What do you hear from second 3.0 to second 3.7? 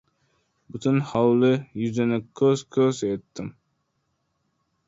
etdim.